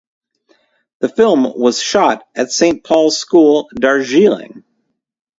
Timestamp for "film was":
1.09-1.79